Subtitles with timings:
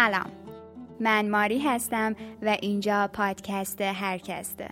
[0.00, 0.30] سلام.
[1.00, 4.68] من ماری هستم و اینجا پادکست هرکسته.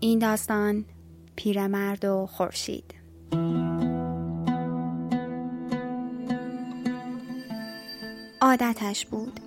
[0.00, 0.84] این داستان
[1.36, 2.94] پیرمرد و خورشید.
[8.40, 9.40] عادتش بود.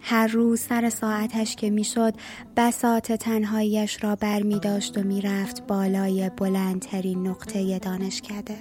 [0.00, 2.14] هر روز سر ساعتش که می‌شد
[2.56, 8.56] بسات تنهاییش را بر می داشت و می‌رفت بالای بلندترین نقطه دانشکده.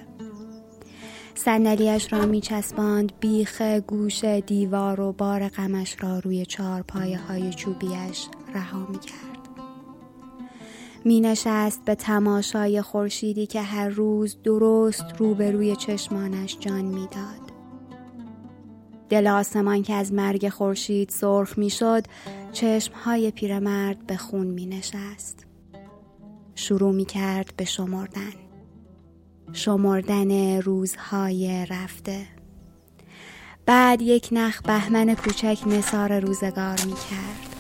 [1.36, 7.54] صندلیاش را می چسباند بیخ گوش دیوار و بار غمش را روی چهار پایه های
[7.54, 9.32] چوبیش رها می کرد.
[11.06, 17.52] می نشست به تماشای خورشیدی که هر روز درست روبروی چشمانش جان می‌داد.
[19.10, 22.04] دل آسمان که از مرگ خورشید سرخ می‌شد
[22.52, 25.46] چشمهای پیرمرد به خون می نشست.
[26.56, 28.41] شروع می کرد به شمردن.
[29.54, 32.28] شمردن روزهای رفته.
[33.66, 37.52] بعد یک نخ بهمن کوچک نصار روزگار می کرد.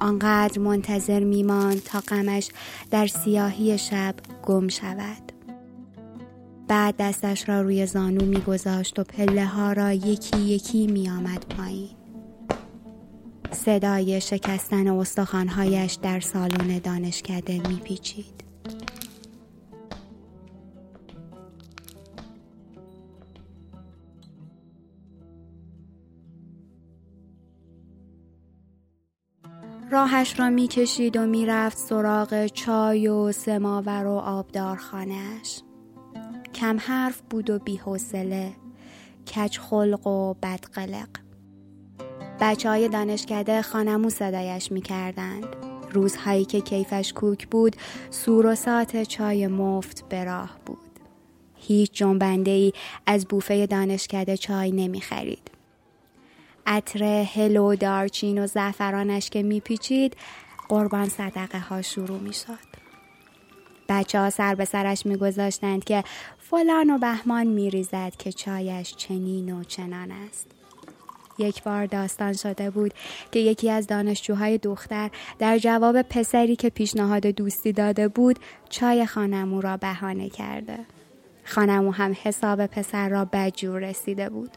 [0.00, 2.48] آنقدر منتظر میماند تا غمش
[2.90, 5.32] در سیاهی شب گم شود.
[6.68, 11.90] بعد دستش را روی زانو میگذاشت و پله ها را یکی یکی می آمد پایین.
[13.50, 18.45] صدای شکستن استخوانهایش در سالن دانشکده میپیچید.
[29.96, 35.60] راهش را می‌کشید و می‌رفت سراغ چای و سماور و آبدارخانهاش.
[36.54, 38.52] کم حرف بود و بیحوصله
[39.34, 41.08] کج خلق و بدقلق
[42.40, 45.46] بچه های دانشکده خانمو صدایش می‌کردند
[45.92, 47.76] روزهایی که کیفش کوک بود
[48.10, 51.00] سور و سات چای مفت به راه بود
[51.54, 52.72] هیچ جنبنده ای
[53.06, 55.55] از بوفه دانشکده چای نمی خرید.
[56.66, 60.16] عطر هل و دارچین و زعفرانش که میپیچید
[60.68, 62.76] قربان صدقه ها شروع می شد.
[63.88, 66.04] بچه ها سر به سرش میگذاشتند که
[66.38, 70.46] فلان و بهمان میریزد که چایش چنین و چنان است.
[71.38, 72.94] یک بار داستان شده بود
[73.32, 78.38] که یکی از دانشجوهای دختر در جواب پسری که پیشنهاد دوستی داده بود
[78.68, 80.78] چای خانمو را بهانه کرده.
[81.44, 84.50] خانمو هم حساب پسر را بدجور رسیده بود.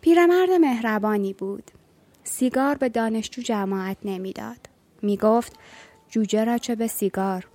[0.00, 1.70] پیرمرد مهربانی بود.
[2.24, 4.58] سیگار به دانشجو جماعت نمی‌داد.
[5.02, 5.52] می‌گفت
[6.08, 7.46] جوجه را چه به سیگار؟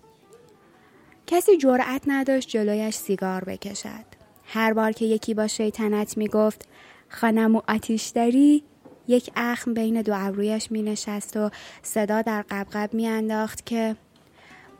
[1.27, 4.05] کسی جرأت نداشت جلویش سیگار بکشد.
[4.45, 6.67] هر بار که یکی با شیطنت می‌گفت
[7.09, 8.63] خانم و آتیش داری؟
[9.07, 11.49] یک اخم بین دو ابرویش می نشست و
[11.81, 13.95] صدا در قبقب می انداخت که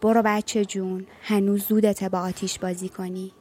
[0.02, 3.32] برو بچه جون هنوز زودته با آتیش بازی کنی.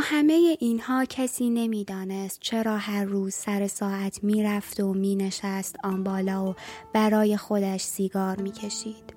[0.00, 6.54] همه اینها کسی نمی‌دانست چرا هر روز سر ساعت می‌رفت و مینشست آن بالا و
[6.92, 9.14] برای خودش سیگار می‌کشید.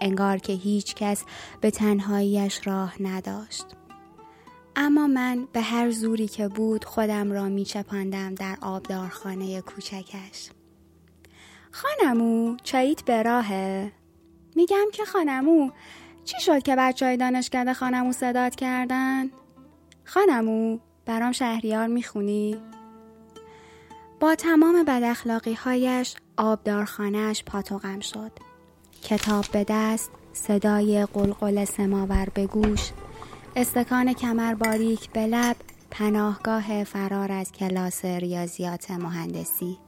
[0.00, 1.24] انگار که هیچ کس
[1.60, 3.66] به تنهاییش راه نداشت.
[4.76, 10.50] اما من به هر زوری که بود خودم را میچپاندم در آبدارخانه کوچکش.
[11.70, 13.92] خانمو چاییت به راهه؟
[14.56, 15.70] میگم که خانمو
[16.24, 19.30] چی شد که بچه های دانشکده خانمو صدات کردن؟
[20.04, 22.56] خانمو برام شهریار می‌خونی؟
[24.20, 28.32] با تمام بداخلاقی هایش آبدارخانهش پاتوقم شد
[29.02, 32.90] کتاب به دست صدای قلقل سماور به گوش
[33.56, 35.56] استکان کمر باریک به لب
[35.90, 39.78] پناهگاه فرار از کلاس ریاضیات مهندسی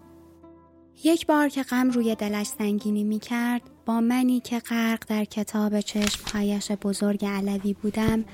[1.05, 5.81] یک بار که غم روی دلش سنگینی می کرد با منی که غرق در کتاب
[5.81, 8.25] چشمهایش بزرگ علوی بودم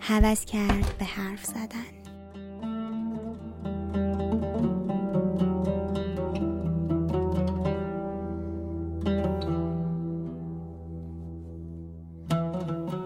[0.00, 1.98] حوض کرد به حرف زدن.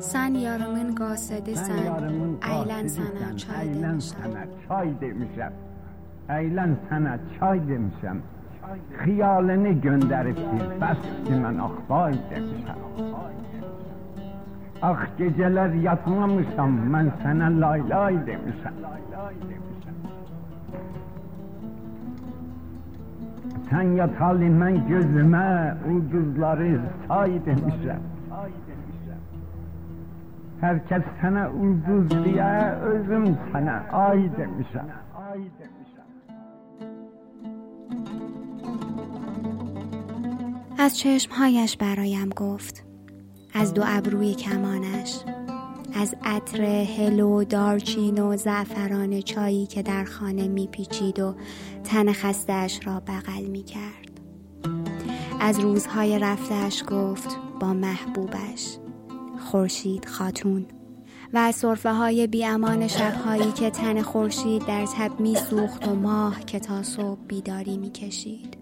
[0.00, 5.52] سن یارمون قاسده سن ایلن سنت چای دمیشم چای دمیشم
[6.30, 8.22] ایلن سنت چای دمیشم
[8.98, 10.96] خیالنی گندرفتی بس
[11.28, 12.76] که من اخبای دمیشم
[14.82, 18.80] Ax gecələr yatmamışam, mən sənə lay lay demişəm.
[23.68, 25.44] Sən yatalı mən gözümə
[25.92, 26.72] ulduzları
[27.06, 28.08] say demişəm.
[30.64, 32.50] Hər kəs sənə ulduz deyə,
[32.94, 34.92] özüm sənə ay demişəm.
[40.78, 42.91] از چشمهایش برایم گفت
[43.54, 45.18] از دو ابروی کمانش
[45.94, 51.34] از عطر هلو دارچین و زعفران چایی که در خانه میپیچید و
[51.84, 54.20] تن خستش را بغل می‌کرد
[55.40, 58.76] از روزهای رفتهش گفت با محبوبش
[59.50, 60.66] خورشید خاتون
[61.32, 66.40] و از صرفه های بیامان شبهایی که تن خورشید در تب می سوخت و ماه
[66.40, 68.56] که تا صبح بیداری می کشید.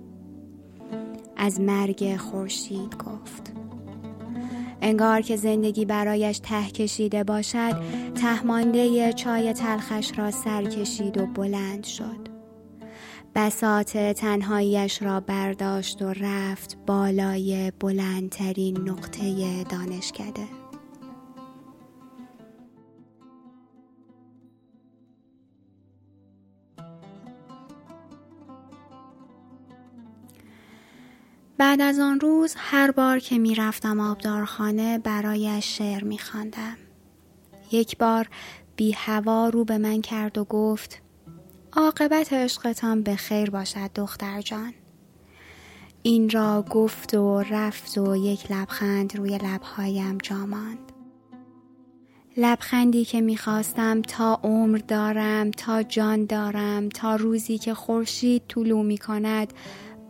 [1.37, 3.60] از مرگ خورشید گفت
[4.82, 7.77] انگار که زندگی برایش ته کشیده باشد
[8.15, 12.31] تهمانده چای تلخش را سر کشید و بلند شد.
[13.35, 20.60] بسات تنهاییش را برداشت و رفت بالای بلندترین نقطه دانشکده.
[31.61, 36.77] بعد از آن روز هر بار که می رفتم آبدارخانه برایش شعر می خاندم.
[37.73, 38.29] یک بار
[38.77, 41.03] بی هوا رو به من کرد و گفت
[41.73, 44.75] عاقبت عشقتان به خیر باشد دختر جان.
[46.03, 50.93] این را گفت و رفت و یک لبخند روی لبهایم جا ماند.
[52.37, 58.99] لبخندی که می‌خواستم تا عمر دارم تا جان دارم تا روزی که خورشید طولو می
[58.99, 59.53] کند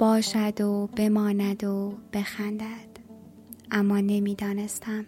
[0.00, 2.91] باشد و بماند و بخندد.
[3.70, 5.06] اما نمی‌دانستم.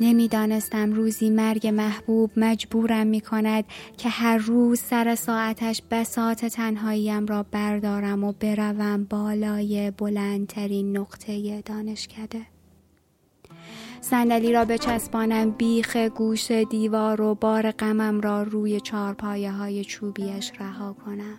[0.00, 3.64] نمی‌دانستم روزی مرگ محبوب مجبورم می کند
[3.96, 12.46] که هر روز سر ساعتش بسات تنهاییم را بردارم و بروم بالای بلندترین نقطه دانشکده.
[14.00, 20.92] صندلی را بچسبانم بیخ گوش دیوار و بار غمم را روی چارپایه های چوبیش رها
[20.92, 21.38] کنم.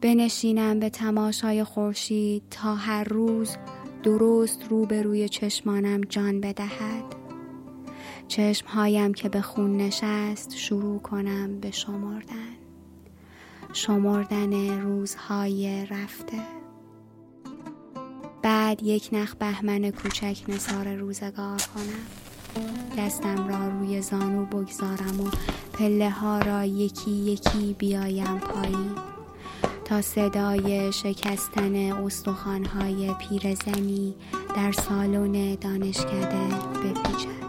[0.00, 3.56] بنشینم به تماشای خورشید تا هر روز
[4.02, 7.04] درست روبروی چشمانم جان بدهد.
[8.28, 12.54] چشمهایم که به خون نشست شروع کنم به شمردن.
[13.72, 16.38] شمردن روزهای رفته.
[18.42, 22.06] بعد یک نخ بهمن کوچک نصار روزگار کنم.
[22.98, 25.30] دستم را روی زانو بگذارم و
[25.72, 29.13] پله ها را یکی یکی بیایم پایین.
[29.84, 34.14] تا صدای شکستن استخوانهای پیرزنی
[34.56, 36.48] در سالن دانشکده
[36.84, 37.43] بپیچد.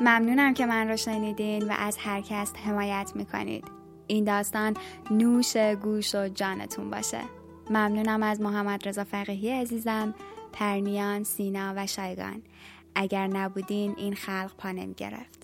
[0.00, 3.64] ممنونم که من رو شنیدین و از هر کس حمایت می‌کنید.
[4.06, 4.76] این داستان
[5.10, 7.20] نوش گوش و جانتون باشه.
[7.70, 10.14] ممنونم از محمد رضا فقیهی عزیزم
[10.52, 12.42] پرنیان سینا و شایگان.
[12.94, 15.39] اگر نبودین این خلق پا نمی گرفت